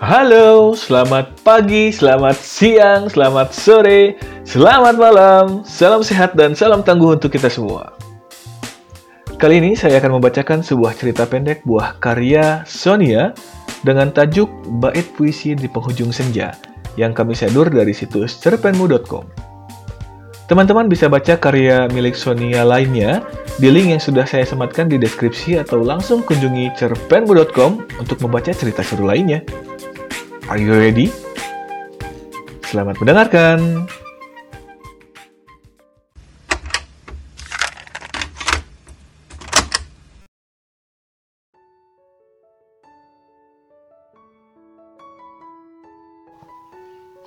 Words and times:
Halo, 0.00 0.72
selamat 0.72 1.44
pagi, 1.44 1.92
selamat 1.92 2.32
siang, 2.40 3.12
selamat 3.12 3.52
sore, 3.52 4.16
selamat 4.48 4.96
malam, 4.96 5.60
salam 5.68 6.00
sehat 6.00 6.32
dan 6.32 6.56
salam 6.56 6.80
tangguh 6.80 7.20
untuk 7.20 7.28
kita 7.28 7.52
semua. 7.52 7.92
Kali 9.36 9.60
ini 9.60 9.76
saya 9.76 10.00
akan 10.00 10.16
membacakan 10.16 10.64
sebuah 10.64 10.96
cerita 10.96 11.28
pendek 11.28 11.68
buah 11.68 12.00
karya 12.00 12.64
Sonia 12.64 13.36
dengan 13.84 14.08
tajuk 14.08 14.48
Bait 14.80 15.04
Puisi 15.20 15.52
di 15.52 15.68
Penghujung 15.68 16.16
Senja 16.16 16.56
yang 16.96 17.12
kami 17.12 17.36
sedur 17.36 17.68
dari 17.68 17.92
situs 17.92 18.40
cerpenmu.com. 18.40 19.28
Teman-teman 20.48 20.88
bisa 20.88 21.12
baca 21.12 21.36
karya 21.36 21.92
milik 21.92 22.16
Sonia 22.16 22.64
lainnya 22.64 23.20
di 23.60 23.68
link 23.68 23.92
yang 23.92 24.00
sudah 24.00 24.24
saya 24.24 24.48
sematkan 24.48 24.88
di 24.88 24.96
deskripsi 24.96 25.60
atau 25.60 25.84
langsung 25.84 26.24
kunjungi 26.24 26.72
cerpenmu.com 26.72 28.00
untuk 28.00 28.16
membaca 28.24 28.48
cerita 28.48 28.80
seru 28.80 29.04
lainnya. 29.04 29.44
Are 30.50 30.58
you 30.58 30.74
ready? 30.74 31.06
Selamat 32.66 32.98
mendengarkan! 32.98 33.86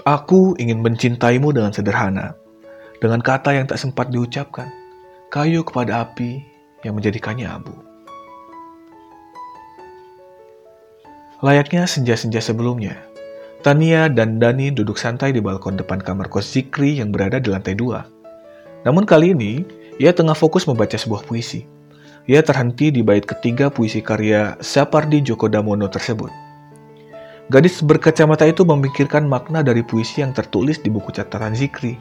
Aku 0.03 0.59
ingin 0.59 0.83
mencintaimu 0.83 1.55
dengan 1.55 1.71
sederhana, 1.71 2.35
dengan 2.99 3.23
kata 3.23 3.55
yang 3.55 3.71
tak 3.71 3.79
sempat 3.79 4.11
diucapkan, 4.11 4.67
kayu 5.31 5.63
kepada 5.63 6.03
api 6.03 6.43
yang 6.83 6.99
menjadikannya 6.99 7.47
abu. 7.47 7.71
Layaknya 11.39 11.87
senja-senja 11.87 12.43
sebelumnya, 12.43 13.12
Tania 13.63 14.11
dan 14.11 14.43
Dani 14.43 14.75
duduk 14.75 14.99
santai 14.99 15.31
di 15.31 15.39
balkon 15.39 15.79
depan 15.79 16.03
kamar 16.03 16.27
kos 16.27 16.51
Zikri 16.51 16.99
yang 16.99 17.15
berada 17.15 17.39
di 17.39 17.47
lantai 17.47 17.79
dua. 17.79 18.03
Namun 18.83 19.07
kali 19.07 19.31
ini, 19.31 19.63
ia 20.03 20.11
tengah 20.11 20.35
fokus 20.35 20.67
membaca 20.67 20.99
sebuah 20.99 21.23
puisi. 21.23 21.63
Ia 22.27 22.43
terhenti 22.43 22.91
di 22.91 22.99
bait 22.99 23.23
ketiga 23.23 23.71
puisi 23.71 24.03
karya 24.03 24.59
Sapardi 24.59 25.23
Djoko 25.23 25.47
Damono 25.47 25.87
tersebut. 25.87 26.27
Gadis 27.47 27.79
berkacamata 27.79 28.43
itu 28.43 28.67
memikirkan 28.67 29.31
makna 29.31 29.63
dari 29.63 29.79
puisi 29.79 30.19
yang 30.19 30.35
tertulis 30.35 30.83
di 30.83 30.91
buku 30.91 31.15
catatan 31.15 31.55
Zikri. 31.55 31.95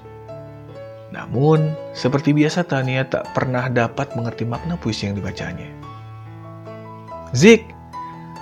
Namun, 1.15 1.79
seperti 1.95 2.35
biasa 2.35 2.67
Tania 2.67 3.07
tak 3.07 3.31
pernah 3.39 3.71
dapat 3.71 4.19
mengerti 4.19 4.43
makna 4.43 4.75
puisi 4.75 5.07
yang 5.07 5.15
dibacanya. 5.15 5.71
Zik, 7.31 7.71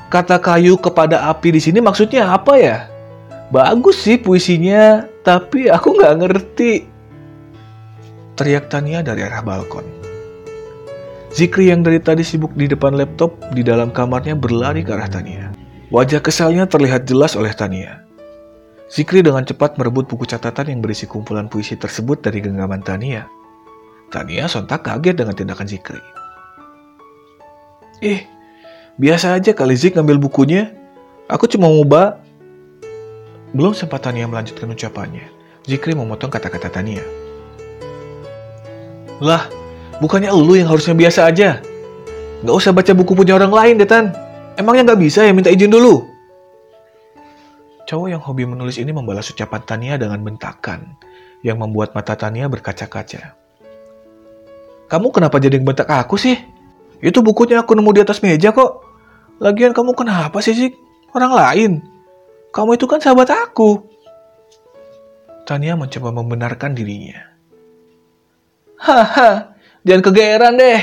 kata 0.09 0.41
kayu 0.41 0.81
kepada 0.81 1.29
api 1.29 1.53
di 1.53 1.61
sini 1.61 1.85
maksudnya 1.85 2.33
apa 2.33 2.57
ya? 2.57 2.90
Bagus 3.51 4.07
sih 4.07 4.15
puisinya, 4.15 5.11
tapi 5.27 5.67
aku 5.67 5.99
nggak 5.99 6.15
ngerti. 6.23 6.73
Teriak 8.39 8.71
Tania 8.71 9.03
dari 9.03 9.27
arah 9.27 9.43
balkon. 9.43 9.83
Zikri 11.35 11.71
yang 11.71 11.83
dari 11.83 11.99
tadi 11.99 12.23
sibuk 12.23 12.55
di 12.55 12.71
depan 12.71 12.95
laptop 12.95 13.35
di 13.51 13.67
dalam 13.67 13.91
kamarnya 13.91 14.39
berlari 14.39 14.87
ke 14.87 14.95
arah 14.95 15.11
Tania. 15.11 15.51
Wajah 15.91 16.23
kesalnya 16.23 16.71
terlihat 16.71 17.11
jelas 17.11 17.35
oleh 17.35 17.51
Tania. 17.51 18.07
Zikri 18.91 19.23
dengan 19.23 19.43
cepat 19.43 19.79
merebut 19.79 20.07
buku 20.07 20.27
catatan 20.27 20.71
yang 20.71 20.79
berisi 20.83 21.11
kumpulan 21.11 21.51
puisi 21.51 21.75
tersebut 21.75 22.23
dari 22.23 22.43
genggaman 22.43 22.83
Tania. 22.87 23.27
Tania 24.15 24.47
sontak 24.47 24.87
kaget 24.87 25.23
dengan 25.23 25.35
tindakan 25.35 25.67
Zikri. 25.67 26.03
Eh, 28.03 28.27
biasa 28.99 29.39
aja 29.39 29.55
kali 29.55 29.75
Zik 29.75 29.99
ngambil 29.99 30.23
bukunya. 30.23 30.71
Aku 31.27 31.51
cuma 31.51 31.67
mau. 31.67 31.83
Belum 33.51 33.75
sempat 33.75 34.07
Tania 34.07 34.31
melanjutkan 34.31 34.71
ucapannya, 34.71 35.27
Zikri 35.67 35.99
memotong 35.99 36.31
kata-kata 36.31 36.71
Tania. 36.71 37.03
Lah, 39.19 39.51
bukannya 39.99 40.31
lu 40.31 40.55
yang 40.55 40.71
harusnya 40.71 40.95
biasa 40.95 41.27
aja? 41.27 41.59
Gak 42.41 42.57
usah 42.57 42.73
baca 42.73 42.95
buku 42.95 43.13
punya 43.13 43.37
orang 43.37 43.53
lain, 43.53 43.75
Detan. 43.77 44.15
Emangnya 44.55 44.93
nggak 44.93 45.01
bisa 45.03 45.27
ya 45.27 45.33
minta 45.35 45.53
izin 45.53 45.73
dulu? 45.73 46.05
Cowok 47.91 48.07
yang 48.07 48.23
hobi 48.23 48.47
menulis 48.47 48.79
ini 48.79 48.95
membalas 48.95 49.27
ucapan 49.35 49.61
Tania 49.67 49.95
dengan 49.99 50.23
bentakan 50.23 50.95
yang 51.43 51.59
membuat 51.59 51.91
mata 51.91 52.15
Tania 52.15 52.47
berkaca-kaca. 52.47 53.35
Kamu 54.87 55.11
kenapa 55.11 55.43
jadi 55.43 55.59
bentak 55.59 55.91
aku 55.91 56.15
sih? 56.15 56.39
Itu 57.03 57.19
bukunya 57.25 57.67
aku 57.67 57.75
nemu 57.75 57.91
di 57.99 58.01
atas 58.07 58.23
meja 58.23 58.55
kok. 58.55 58.87
Lagian 59.43 59.75
kamu 59.75 59.97
kenapa 59.97 60.39
sih 60.39 60.55
sih? 60.55 60.71
Orang 61.17 61.35
lain. 61.35 61.83
Kamu 62.51 62.75
itu 62.75 62.87
kan 62.91 62.99
sahabat 62.99 63.31
aku. 63.31 63.87
Tania 65.47 65.75
mencoba 65.75 66.11
membenarkan 66.15 66.75
dirinya. 66.75 67.31
Haha, 68.79 69.55
jangan 69.83 70.03
kegeeran 70.03 70.55
deh. 70.59 70.81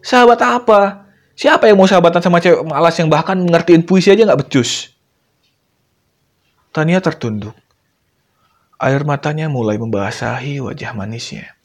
Sahabat 0.00 0.40
apa? 0.40 0.80
Siapa 1.38 1.70
yang 1.70 1.78
mau 1.78 1.86
sahabatan 1.86 2.18
sama 2.18 2.42
cewek 2.42 2.66
malas 2.66 2.98
yang 2.98 3.06
bahkan 3.06 3.38
ngertiin 3.38 3.86
puisi 3.86 4.10
aja 4.10 4.26
nggak 4.26 4.42
becus? 4.42 4.90
Tania 6.74 6.98
tertunduk. 6.98 7.54
Air 8.78 9.02
matanya 9.02 9.46
mulai 9.50 9.78
membasahi 9.78 10.62
wajah 10.62 10.94
manisnya. 10.94 11.58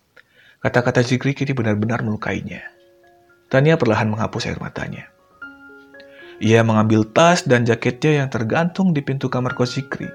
Kata-kata 0.61 1.01
Zikri 1.03 1.35
kini 1.35 1.51
benar-benar 1.57 2.01
melukainya. 2.01 2.63
Tania 3.51 3.77
perlahan 3.77 4.09
menghapus 4.09 4.49
air 4.49 4.57
matanya. 4.57 5.09
Ia 6.41 6.65
mengambil 6.65 7.05
tas 7.05 7.45
dan 7.45 7.67
jaketnya 7.67 8.25
yang 8.25 8.29
tergantung 8.33 8.95
di 8.95 9.05
pintu 9.05 9.29
kamar 9.29 9.53
kos 9.53 9.77
Zikri. 9.77 10.09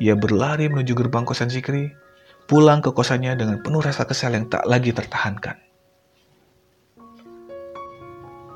Ia 0.00 0.16
berlari 0.16 0.66
menuju 0.66 0.96
gerbang 0.96 1.28
kosan 1.28 1.52
Zikri, 1.52 1.92
pulang 2.48 2.80
ke 2.82 2.90
kosannya 2.90 3.36
dengan 3.36 3.62
penuh 3.62 3.84
rasa 3.84 4.08
kesal 4.08 4.34
yang 4.34 4.48
tak 4.48 4.66
lagi 4.66 4.90
tertahankan. 4.90 5.60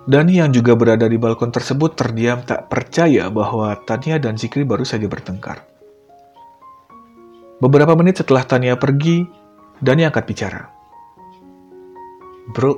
Dani 0.04 0.36
yang 0.36 0.52
juga 0.52 0.76
berada 0.76 1.08
di 1.08 1.16
balkon 1.16 1.48
tersebut 1.48 1.97
terdiam 1.97 2.44
tak 2.44 2.69
percaya 2.69 3.32
bahwa 3.32 3.72
Tania 3.88 4.20
dan 4.20 4.36
Zikri 4.36 4.60
baru 4.60 4.84
saja 4.84 5.08
bertengkar. 5.08 5.64
Beberapa 7.56 7.96
menit 7.96 8.20
setelah 8.20 8.44
Tania 8.44 8.76
pergi, 8.76 9.25
Dani 9.81 10.04
angkat 10.04 10.25
bicara. 10.28 10.69
Bro, 12.52 12.72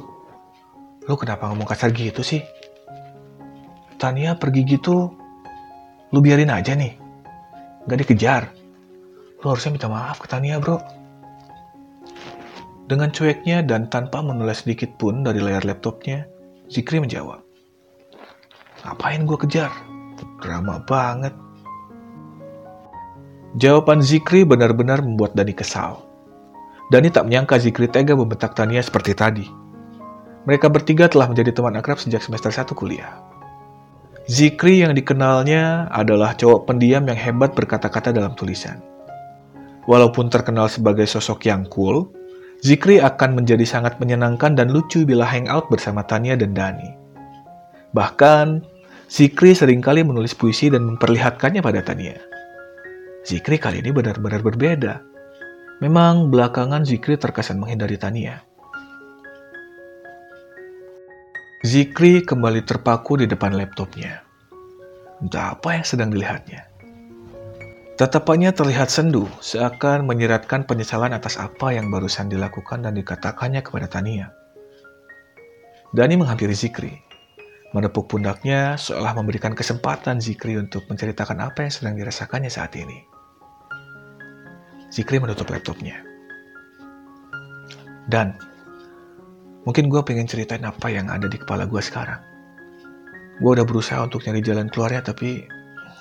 lu 1.10 1.14
kenapa 1.18 1.50
ngomong 1.50 1.66
kasar 1.66 1.90
gitu 1.90 2.22
sih? 2.22 2.46
Tania 3.96 4.36
pergi 4.36 4.62
gitu, 4.64 5.08
lu 6.12 6.18
biarin 6.20 6.52
aja 6.52 6.76
nih. 6.76 6.96
Gak 7.88 7.98
dikejar. 8.04 8.52
Lu 9.40 9.52
harusnya 9.52 9.72
minta 9.72 9.88
maaf 9.88 10.20
ke 10.20 10.28
Tania, 10.28 10.60
bro. 10.60 10.80
Dengan 12.86 13.10
cueknya 13.10 13.66
dan 13.66 13.90
tanpa 13.90 14.22
menulis 14.22 14.62
sedikit 14.62 14.94
pun 14.94 15.26
dari 15.26 15.42
layar 15.42 15.66
laptopnya, 15.66 16.22
Zikri 16.70 17.02
menjawab. 17.02 17.42
Ngapain 18.86 19.26
gue 19.26 19.38
kejar? 19.42 19.74
Drama 20.38 20.78
banget. 20.86 21.34
Jawaban 23.58 24.04
Zikri 24.04 24.46
benar-benar 24.46 25.02
membuat 25.02 25.34
Dani 25.34 25.56
kesal. 25.56 26.04
Dani 26.94 27.10
tak 27.10 27.26
menyangka 27.26 27.58
Zikri 27.58 27.90
tega 27.90 28.14
membentak 28.14 28.54
Tania 28.54 28.78
seperti 28.78 29.18
tadi. 29.18 29.46
Mereka 30.46 30.70
bertiga 30.70 31.10
telah 31.10 31.26
menjadi 31.26 31.50
teman 31.50 31.74
akrab 31.74 31.98
sejak 31.98 32.22
semester 32.22 32.54
1 32.54 32.70
kuliah. 32.78 33.18
Zikri 34.26 34.82
yang 34.82 34.90
dikenalnya 34.90 35.86
adalah 35.94 36.34
cowok 36.34 36.66
pendiam 36.66 37.06
yang 37.06 37.14
hebat 37.14 37.54
berkata-kata 37.54 38.10
dalam 38.10 38.34
tulisan. 38.34 38.82
Walaupun 39.86 40.26
terkenal 40.26 40.66
sebagai 40.66 41.06
sosok 41.06 41.46
yang 41.46 41.62
cool, 41.70 42.10
Zikri 42.58 42.98
akan 42.98 43.38
menjadi 43.38 43.62
sangat 43.62 44.02
menyenangkan 44.02 44.58
dan 44.58 44.74
lucu 44.74 45.06
bila 45.06 45.22
hangout 45.22 45.70
bersama 45.70 46.02
Tania 46.02 46.34
dan 46.34 46.58
Dani. 46.58 46.90
Bahkan, 47.94 48.66
Zikri 49.06 49.54
sering 49.54 49.78
kali 49.78 50.02
menulis 50.02 50.34
puisi 50.34 50.74
dan 50.74 50.82
memperlihatkannya 50.82 51.62
pada 51.62 51.86
Tania. 51.86 52.18
Zikri 53.22 53.62
kali 53.62 53.78
ini 53.78 53.94
benar-benar 53.94 54.42
berbeda. 54.42 55.06
Memang 55.78 56.34
belakangan 56.34 56.82
Zikri 56.82 57.14
terkesan 57.14 57.62
menghindari 57.62 57.94
Tania. 57.94 58.42
Zikri 61.62 62.26
kembali 62.26 62.66
terpaku 62.66 63.22
di 63.22 63.30
depan 63.30 63.54
laptopnya. 63.54 64.25
Entah 65.20 65.56
apa 65.56 65.80
yang 65.80 65.86
sedang 65.88 66.12
dilihatnya. 66.12 66.68
Tatapannya 67.96 68.52
terlihat 68.52 68.92
sendu, 68.92 69.24
seakan 69.40 70.04
menyiratkan 70.04 70.68
penyesalan 70.68 71.16
atas 71.16 71.40
apa 71.40 71.72
yang 71.72 71.88
barusan 71.88 72.28
dilakukan 72.28 72.84
dan 72.84 72.92
dikatakannya 72.92 73.64
kepada 73.64 73.88
Tania. 73.88 74.28
Dani 75.96 76.20
menghampiri 76.20 76.52
Zikri, 76.52 76.92
menepuk 77.72 78.12
pundaknya 78.12 78.76
seolah 78.76 79.16
memberikan 79.16 79.56
kesempatan 79.56 80.20
Zikri 80.20 80.60
untuk 80.60 80.84
menceritakan 80.92 81.40
apa 81.40 81.64
yang 81.64 81.72
sedang 81.72 81.96
dirasakannya 81.96 82.52
saat 82.52 82.76
ini. 82.76 83.00
Zikri 84.92 85.16
menutup 85.16 85.48
laptopnya. 85.48 85.96
Dan, 88.12 88.36
mungkin 89.64 89.88
gue 89.88 90.04
pengen 90.04 90.28
ceritain 90.28 90.68
apa 90.68 90.92
yang 90.92 91.08
ada 91.08 91.32
di 91.32 91.40
kepala 91.40 91.64
gue 91.64 91.80
sekarang. 91.80 92.35
Gue 93.36 93.50
udah 93.52 93.66
berusaha 93.68 94.00
untuk 94.00 94.24
nyari 94.24 94.40
jalan 94.40 94.72
keluarnya, 94.72 95.04
tapi 95.04 95.44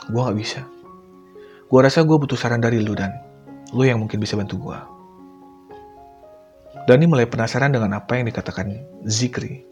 gue 0.06 0.22
gak 0.22 0.38
bisa 0.38 0.62
Gue 1.66 1.82
rasa 1.82 2.06
gue 2.06 2.14
butuh 2.14 2.38
saran 2.38 2.62
dari 2.62 2.78
lu 2.78 2.94
dan 2.94 3.10
lu 3.74 3.82
yang 3.90 3.98
mungkin 3.98 4.22
bisa 4.22 4.38
bantu 4.38 4.70
gue. 4.70 4.80
Dani 6.86 7.06
mulai 7.10 7.26
penasaran 7.26 7.74
dengan 7.74 7.98
apa 7.98 8.22
yang 8.22 8.30
dikatakan 8.30 8.70
Zikri. 9.10 9.66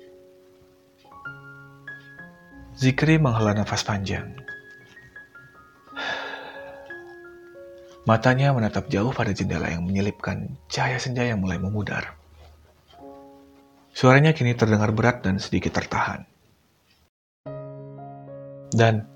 Zikri 2.73 3.21
menghela 3.21 3.53
nafas 3.53 3.85
panjang. 3.85 4.33
Matanya 8.09 8.51
menatap 8.51 8.89
jauh 8.89 9.13
pada 9.13 9.29
jendela 9.29 9.69
yang 9.69 9.85
menyelipkan 9.85 10.57
cahaya 10.65 10.97
senja 10.97 11.21
yang 11.21 11.37
mulai 11.37 11.61
memudar. 11.61 12.17
Suaranya 13.93 14.33
kini 14.33 14.57
terdengar 14.57 14.89
berat 14.91 15.21
dan 15.21 15.37
sedikit 15.37 15.77
tertahan. 15.77 16.32
Dan 18.73 19.13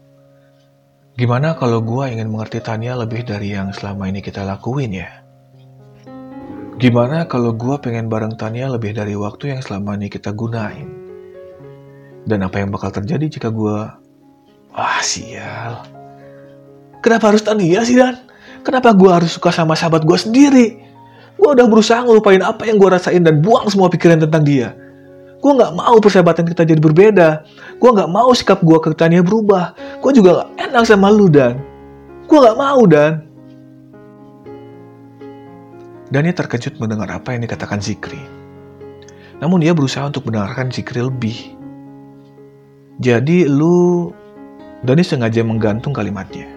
Gimana 1.17 1.57
kalau 1.57 1.81
gue 1.81 2.13
ingin 2.13 2.29
mengerti 2.29 2.61
Tania 2.61 2.93
lebih 2.93 3.25
dari 3.25 3.49
yang 3.49 3.73
selama 3.73 4.05
ini 4.05 4.21
kita 4.21 4.45
lakuin 4.45 5.01
ya? 5.01 5.09
Gimana 6.77 7.25
kalau 7.25 7.57
gue 7.57 7.73
pengen 7.81 8.05
bareng 8.05 8.37
Tania 8.37 8.69
lebih 8.69 8.93
dari 8.93 9.17
waktu 9.17 9.57
yang 9.57 9.65
selama 9.65 9.97
ini 9.97 10.13
kita 10.13 10.29
gunain? 10.29 10.85
Dan 12.21 12.45
apa 12.45 12.61
yang 12.61 12.69
bakal 12.69 12.93
terjadi 12.93 13.25
jika 13.33 13.49
gue... 13.49 13.77
Ah, 14.77 15.01
sial. 15.01 15.89
Kenapa 17.01 17.33
harus 17.33 17.41
Tania 17.41 17.81
sih, 17.81 17.97
Dan? 17.97 18.13
Kenapa 18.61 18.93
gue 18.93 19.09
harus 19.09 19.33
suka 19.33 19.49
sama 19.49 19.73
sahabat 19.73 20.05
gue 20.05 20.17
sendiri? 20.21 20.85
Gue 21.33 21.49
udah 21.57 21.65
berusaha 21.65 22.05
ngelupain 22.05 22.45
apa 22.45 22.69
yang 22.69 22.77
gue 22.77 22.93
rasain 22.93 23.25
dan 23.25 23.41
buang 23.41 23.65
semua 23.73 23.89
pikiran 23.89 24.21
tentang 24.21 24.45
dia. 24.45 24.77
Gue 25.37 25.53
gak 25.53 25.73
mau 25.77 25.95
persahabatan 26.01 26.49
kita 26.49 26.65
jadi 26.65 26.81
berbeda. 26.81 27.45
Gue 27.77 27.91
gak 27.93 28.09
mau 28.09 28.33
sikap 28.33 28.65
gue 28.65 28.77
ke 28.81 28.89
Tania 28.97 29.21
berubah. 29.21 29.77
Gue 30.01 30.11
juga 30.17 30.43
gak 30.43 30.49
enak 30.69 30.83
sama 30.89 31.13
lu, 31.13 31.29
Dan. 31.29 31.61
Gue 32.25 32.41
gak 32.41 32.57
mau, 32.57 32.81
Dan. 32.89 33.21
Dani 36.07 36.31
terkejut 36.31 36.79
mendengar 36.81 37.11
apa 37.11 37.35
yang 37.35 37.45
dikatakan 37.45 37.83
Zikri. 37.83 38.19
Namun 39.37 39.61
dia 39.61 39.77
berusaha 39.77 40.07
untuk 40.07 40.25
mendengarkan 40.25 40.73
Zikri 40.73 41.05
lebih. 41.05 41.53
Jadi 42.97 43.45
lu... 43.45 44.09
Dani 44.81 45.01
sengaja 45.05 45.41
menggantung 45.45 45.93
kalimatnya. 45.93 46.49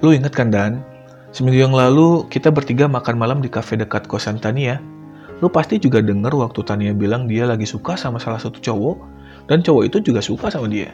Lu 0.00 0.16
inget 0.16 0.32
kan, 0.32 0.48
Dan? 0.48 0.80
Seminggu 1.28 1.60
yang 1.60 1.76
lalu 1.76 2.24
kita 2.32 2.48
bertiga 2.48 2.88
makan 2.88 3.20
malam 3.20 3.44
di 3.44 3.52
kafe 3.52 3.76
dekat 3.76 4.08
kosan 4.08 4.40
Tania 4.40 4.80
Lu 5.38 5.46
pasti 5.46 5.78
juga 5.78 6.02
denger 6.02 6.34
waktu 6.34 6.60
Tania 6.66 6.90
bilang 6.90 7.30
dia 7.30 7.46
lagi 7.46 7.62
suka 7.62 7.94
sama 7.94 8.18
salah 8.18 8.42
satu 8.42 8.58
cowok, 8.58 8.96
dan 9.46 9.62
cowok 9.62 9.82
itu 9.86 10.10
juga 10.10 10.18
suka 10.18 10.50
sama 10.50 10.66
dia. 10.66 10.90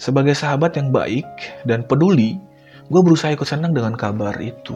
Sebagai 0.00 0.32
sahabat 0.32 0.80
yang 0.80 0.88
baik 0.88 1.28
dan 1.68 1.84
peduli, 1.84 2.40
gue 2.88 3.00
berusaha 3.04 3.36
ikut 3.36 3.44
senang 3.44 3.76
dengan 3.76 3.92
kabar 3.92 4.32
itu. 4.40 4.72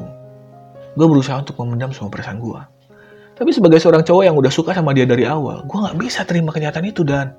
Gue 0.95 1.07
berusaha 1.09 1.41
untuk 1.41 1.57
memendam 1.65 1.97
semua 1.97 2.13
perasaan 2.13 2.39
gue. 2.45 2.61
Tapi 3.35 3.51
sebagai 3.51 3.81
seorang 3.81 4.05
cowok 4.05 4.23
yang 4.29 4.37
udah 4.37 4.53
suka 4.53 4.77
sama 4.77 4.93
dia 4.93 5.09
dari 5.09 5.25
awal, 5.25 5.65
gue 5.65 5.79
gak 5.81 5.97
bisa 5.97 6.23
terima 6.29 6.53
kenyataan 6.53 6.87
itu, 6.87 7.03
Dan. 7.03 7.35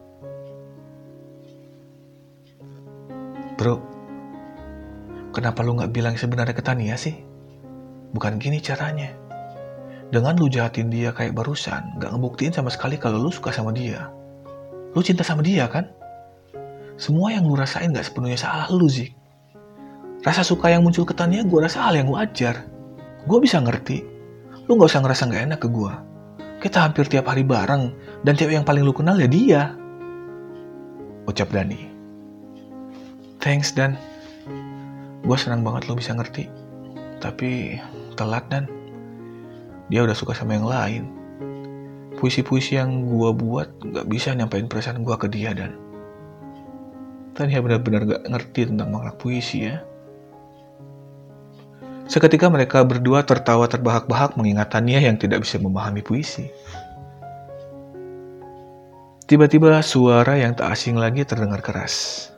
Bro, 3.56 3.80
kenapa 5.32 5.64
lu 5.64 5.78
gak 5.78 5.94
bilang 5.94 6.18
sebenarnya 6.18 6.58
ke 6.58 6.66
Tania 6.66 6.98
sih? 7.00 7.16
Bukan 8.12 8.42
gini 8.42 8.60
caranya 8.60 9.25
dengan 10.16 10.40
lu 10.40 10.48
jahatin 10.48 10.88
dia 10.88 11.12
kayak 11.12 11.36
barusan, 11.36 12.00
gak 12.00 12.16
ngebuktiin 12.16 12.56
sama 12.56 12.72
sekali 12.72 12.96
kalau 12.96 13.20
lu 13.20 13.28
suka 13.28 13.52
sama 13.52 13.76
dia. 13.76 14.08
Lu 14.96 15.04
cinta 15.04 15.28
sama 15.28 15.44
dia 15.44 15.68
kan? 15.68 15.92
Semua 16.96 17.36
yang 17.36 17.44
lu 17.44 17.60
rasain 17.60 17.92
gak 17.92 18.08
sepenuhnya 18.08 18.40
salah 18.40 18.72
lu, 18.72 18.88
Zik. 18.88 19.12
Rasa 20.24 20.48
suka 20.48 20.72
yang 20.72 20.88
muncul 20.88 21.04
ke 21.04 21.12
Tania 21.12 21.44
gue 21.44 21.60
rasa 21.60 21.92
hal 21.92 22.00
yang 22.00 22.08
wajar. 22.08 22.64
Gue 23.28 23.44
bisa 23.44 23.60
ngerti. 23.60 24.08
Lu 24.72 24.80
gak 24.80 24.96
usah 24.96 25.04
ngerasa 25.04 25.28
gak 25.28 25.44
enak 25.52 25.60
ke 25.60 25.68
gue. 25.68 25.94
Kita 26.64 26.88
hampir 26.88 27.12
tiap 27.12 27.28
hari 27.28 27.44
bareng, 27.44 27.92
dan 28.24 28.34
cewek 28.40 28.56
yang 28.56 28.64
paling 28.64 28.88
lu 28.88 28.96
kenal 28.96 29.20
ya 29.20 29.28
dia. 29.28 29.76
Ucap 31.28 31.52
Dani. 31.52 31.92
Thanks, 33.44 33.76
Dan. 33.76 34.00
Gue 35.28 35.36
senang 35.36 35.60
banget 35.60 35.92
lu 35.92 36.00
bisa 36.00 36.16
ngerti. 36.16 36.48
Tapi 37.20 37.76
telat, 38.16 38.48
Dan 38.48 38.85
dia 39.92 40.02
udah 40.02 40.18
suka 40.18 40.34
sama 40.34 40.58
yang 40.58 40.66
lain. 40.66 41.04
Puisi-puisi 42.16 42.80
yang 42.80 43.06
gue 43.06 43.30
buat 43.36 43.70
gak 43.92 44.08
bisa 44.08 44.32
nyampein 44.32 44.72
perasaan 44.72 45.04
gue 45.04 45.16
ke 45.20 45.28
dia 45.28 45.52
dan 45.52 45.76
Tania 47.36 47.60
benar-benar 47.60 48.08
gak 48.08 48.24
ngerti 48.32 48.72
tentang 48.72 48.96
makna 48.96 49.12
puisi 49.12 49.68
ya. 49.68 49.84
Seketika 52.08 52.48
mereka 52.48 52.88
berdua 52.88 53.28
tertawa 53.28 53.68
terbahak-bahak 53.68 54.40
mengingat 54.40 54.72
Tania 54.72 55.04
yang 55.04 55.20
tidak 55.20 55.44
bisa 55.44 55.60
memahami 55.60 56.00
puisi. 56.00 56.48
Tiba-tiba 59.28 59.84
suara 59.84 60.40
yang 60.40 60.56
tak 60.56 60.72
asing 60.72 60.96
lagi 60.96 61.28
terdengar 61.28 61.60
keras. 61.60 62.30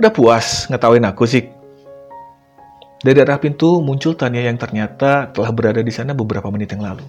Udah 0.00 0.08
puas 0.08 0.70
ngetawain 0.72 1.04
aku 1.04 1.28
sih, 1.28 1.51
dari 3.02 3.18
arah 3.18 3.38
pintu 3.42 3.82
muncul 3.82 4.14
Tania 4.14 4.46
yang 4.46 4.56
ternyata 4.56 5.34
telah 5.34 5.50
berada 5.50 5.82
di 5.82 5.90
sana 5.90 6.14
beberapa 6.14 6.46
menit 6.54 6.70
yang 6.70 6.86
lalu. 6.86 7.04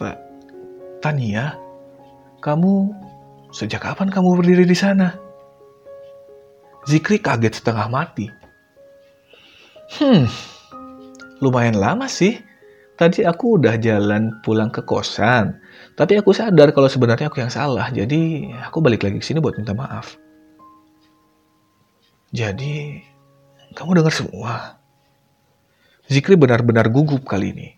Pak, 0.00 0.16
Tania, 1.04 1.60
kamu 2.40 2.72
sejak 3.52 3.84
kapan 3.84 4.08
kamu 4.08 4.40
berdiri 4.40 4.64
di 4.64 4.74
sana? 4.74 5.14
Zikri 6.88 7.20
kaget 7.20 7.60
setengah 7.60 7.86
mati. 7.92 8.26
Hmm, 10.00 10.24
lumayan 11.44 11.76
lama 11.76 12.08
sih. 12.08 12.40
Tadi 12.96 13.26
aku 13.26 13.60
udah 13.60 13.76
jalan 13.82 14.40
pulang 14.46 14.70
ke 14.70 14.84
kosan, 14.84 15.58
tapi 15.98 16.16
aku 16.20 16.30
sadar 16.30 16.70
kalau 16.70 16.86
sebenarnya 16.86 17.32
aku 17.32 17.42
yang 17.42 17.50
salah, 17.50 17.90
jadi 17.90 18.52
aku 18.68 18.78
balik 18.78 19.02
lagi 19.02 19.18
ke 19.18 19.26
sini 19.26 19.42
buat 19.42 19.58
minta 19.58 19.74
maaf. 19.74 20.14
Jadi, 22.30 23.02
kamu 23.72 24.00
dengar 24.00 24.14
semua. 24.14 24.78
Zikri 26.06 26.36
benar-benar 26.36 26.92
gugup 26.92 27.24
kali 27.24 27.56
ini. 27.56 27.68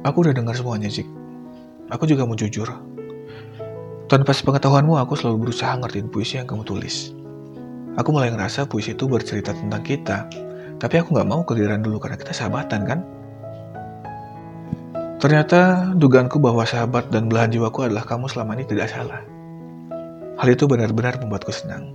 Aku 0.00 0.24
udah 0.24 0.32
dengar 0.32 0.56
semuanya, 0.56 0.88
Zik. 0.88 1.04
Aku 1.92 2.08
juga 2.08 2.24
mau 2.24 2.32
jujur. 2.32 2.68
Tanpa 4.08 4.32
sepengetahuanmu, 4.32 4.96
aku 4.96 5.12
selalu 5.14 5.48
berusaha 5.48 5.76
ngertiin 5.76 6.08
puisi 6.08 6.40
yang 6.40 6.48
kamu 6.48 6.64
tulis. 6.64 7.12
Aku 8.00 8.10
mulai 8.10 8.32
ngerasa 8.32 8.64
puisi 8.64 8.96
itu 8.96 9.04
bercerita 9.04 9.52
tentang 9.52 9.84
kita, 9.84 10.24
tapi 10.80 10.94
aku 10.98 11.12
gak 11.14 11.28
mau 11.28 11.44
keliran 11.44 11.84
dulu 11.84 12.00
karena 12.00 12.16
kita 12.16 12.32
sahabatan, 12.32 12.88
kan? 12.88 13.00
Ternyata 15.20 15.92
dugaanku 16.00 16.40
bahwa 16.40 16.64
sahabat 16.64 17.12
dan 17.12 17.28
belahan 17.28 17.52
jiwaku 17.52 17.84
adalah 17.84 18.08
kamu 18.08 18.24
selama 18.32 18.56
ini 18.56 18.64
tidak 18.64 18.88
salah. 18.88 19.20
Hal 20.40 20.48
itu 20.48 20.64
benar-benar 20.64 21.20
membuatku 21.20 21.52
senang. 21.52 21.92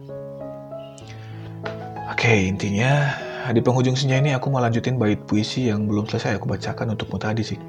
Oke, 2.16 2.48
intinya 2.48 3.12
di 3.52 3.60
penghujung 3.60 4.00
senja 4.00 4.16
ini 4.16 4.32
aku 4.32 4.48
mau 4.48 4.64
lanjutin 4.64 4.96
bait 4.96 5.20
puisi 5.20 5.68
yang 5.68 5.84
belum 5.84 6.08
selesai 6.08 6.40
aku 6.40 6.48
bacakan 6.48 6.96
untukmu 6.96 7.20
tadi 7.20 7.44
sih. 7.44 7.60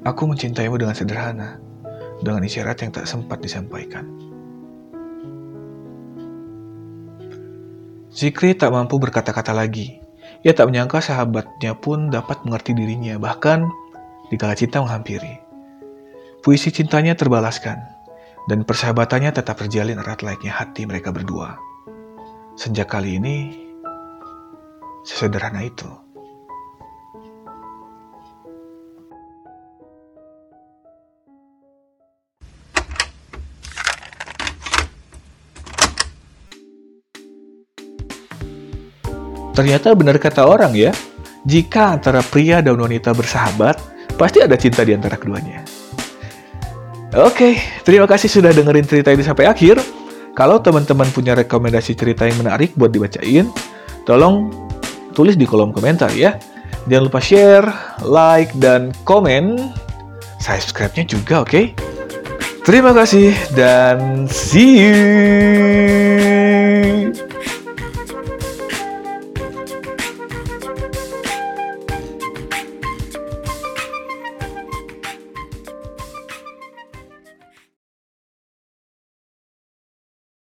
Aku 0.00 0.24
mencintaimu 0.24 0.80
dengan 0.80 0.96
sederhana, 0.96 1.60
dengan 2.24 2.40
isyarat 2.40 2.80
yang 2.80 2.96
tak 2.96 3.04
sempat 3.04 3.44
disampaikan. 3.44 4.08
Zikri 8.08 8.56
tak 8.56 8.72
mampu 8.72 8.96
berkata-kata 8.96 9.52
lagi. 9.52 10.00
Ia 10.40 10.56
tak 10.56 10.72
menyangka 10.72 11.04
sahabatnya 11.04 11.76
pun 11.76 12.08
dapat 12.08 12.48
mengerti 12.48 12.72
dirinya, 12.72 13.20
bahkan 13.20 13.68
dikala 14.32 14.56
cinta 14.56 14.80
menghampiri. 14.80 15.36
Puisi 16.40 16.72
cintanya 16.72 17.12
terbalaskan, 17.12 17.76
dan 18.48 18.64
persahabatannya 18.64 19.36
tetap 19.36 19.60
terjalin 19.60 20.00
erat 20.00 20.24
layaknya 20.24 20.56
hati 20.56 20.88
mereka 20.88 21.12
berdua. 21.12 21.67
Sejak 22.58 22.90
kali 22.90 23.22
ini, 23.22 23.54
sesederhana 25.06 25.62
itu. 25.62 25.86
Ternyata 39.54 39.94
benar 39.94 40.18
kata 40.18 40.42
orang 40.42 40.74
ya, 40.74 40.90
jika 41.46 41.94
antara 41.94 42.26
pria 42.26 42.58
dan 42.58 42.74
wanita 42.74 43.14
bersahabat, 43.14 43.78
pasti 44.18 44.42
ada 44.42 44.58
cinta 44.58 44.82
di 44.82 44.98
antara 44.98 45.14
keduanya. 45.14 45.62
Oke, 47.14 47.54
terima 47.86 48.10
kasih 48.10 48.26
sudah 48.26 48.50
dengerin 48.50 48.82
cerita 48.82 49.14
ini 49.14 49.22
sampai 49.22 49.46
akhir. 49.46 49.97
Kalau 50.38 50.62
teman-teman 50.62 51.10
punya 51.10 51.34
rekomendasi 51.34 51.98
cerita 51.98 52.22
yang 52.22 52.38
menarik 52.38 52.70
buat 52.78 52.94
dibacain, 52.94 53.50
tolong 54.06 54.54
tulis 55.10 55.34
di 55.34 55.42
kolom 55.42 55.74
komentar 55.74 56.14
ya. 56.14 56.38
Jangan 56.86 57.04
lupa 57.10 57.18
share, 57.18 57.66
like, 58.06 58.54
dan 58.62 58.94
komen. 59.02 59.58
Subscribe-nya 60.38 61.10
juga, 61.10 61.42
oke? 61.42 61.50
Okay? 61.50 61.64
Terima 62.62 62.94
kasih 62.94 63.34
dan 63.58 64.30
see 64.30 64.78
you. 64.78 66.27